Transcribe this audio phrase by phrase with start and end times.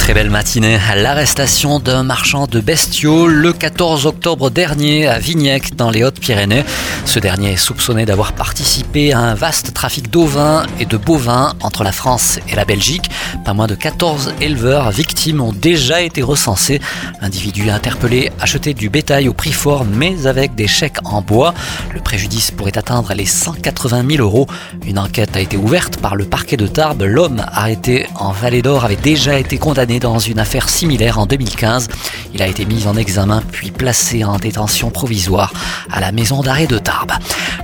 [0.00, 0.78] Très belle matinée.
[0.96, 6.64] L'arrestation d'un marchand de bestiaux le 14 octobre dernier à Vignac dans les Hautes-Pyrénées.
[7.04, 11.84] Ce dernier est soupçonné d'avoir participé à un vaste trafic d'ovins et de bovins entre
[11.84, 13.10] la France et la Belgique.
[13.44, 16.80] Pas moins de 14 éleveurs victimes ont déjà été recensés.
[17.20, 21.54] L'individu interpellé achetait du bétail au prix fort mais avec des chèques en bois.
[21.94, 24.46] Le préjudice pourrait atteindre les 180 000 euros.
[24.86, 27.02] Une enquête a été ouverte par le parquet de Tarbes.
[27.02, 31.88] L'homme arrêté en Vallée d'Or avait déjà été condamné dans une affaire similaire en 2015.
[32.34, 35.52] Il a été mis en examen puis placé en détention provisoire
[35.90, 37.12] à la maison d'arrêt de Tarbes.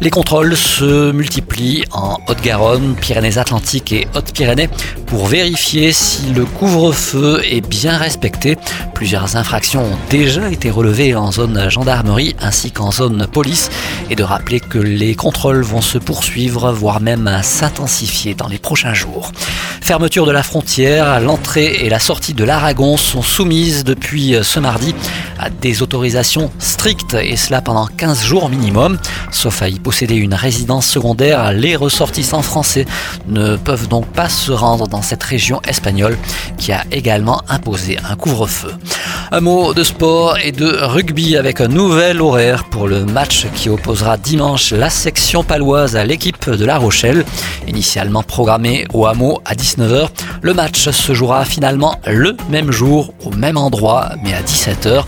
[0.00, 4.68] Les contrôles se multiplient en Haute-Garonne, Pyrénées-Atlantiques et Haute-Pyrénées
[5.06, 8.58] pour vérifier si le couvre-feu est bien respecté.
[8.94, 13.70] Plusieurs infractions ont déjà été relevées en zone gendarmerie ainsi qu'en zone police
[14.10, 18.94] et de rappeler que les contrôles vont se poursuivre, voire même s'intensifier dans les prochains
[18.94, 19.32] jours.
[19.80, 24.94] Fermeture de la frontière, l'entrée et la sortie de l'Aragon sont soumises depuis ce mardi
[25.38, 28.98] à des autorisations strictes et cela pendant 15 jours minimum.
[29.30, 32.86] Sauf à y posséder une résidence secondaire, les ressortissants français
[33.28, 36.16] ne peuvent donc pas se rendre dans cette région espagnole
[36.58, 38.72] qui a également imposé un couvre-feu.
[39.32, 43.68] Un mot de sport et de rugby avec un nouvel horaire pour le match qui
[43.68, 47.24] opposera dimanche la section paloise à l'équipe de La Rochelle.
[47.66, 50.08] Initialement programmé au hameau à 19h,
[50.42, 55.04] le match se jouera finalement le même jour, au même endroit, mais à 17h.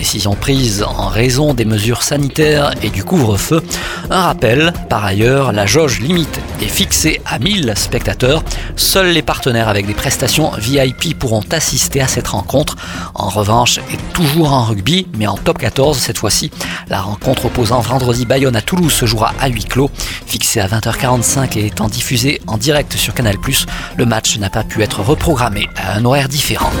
[0.00, 3.62] Décision prise en raison des mesures sanitaires et du couvre-feu.
[4.08, 8.42] Un rappel, par ailleurs, la jauge limite est fixée à 1000 spectateurs.
[8.76, 12.76] Seuls les partenaires avec des prestations VIP pourront assister à cette rencontre.
[13.14, 16.50] En revanche, est toujours en rugby, mais en top 14 cette fois-ci.
[16.88, 19.90] La rencontre opposant vendredi Bayonne à Toulouse se jouera à huis clos.
[20.24, 23.36] Fixé à 20h45 et étant diffusé en direct sur Canal+,
[23.98, 26.72] le match n'a pas pu être reprogrammé à un horaire différent.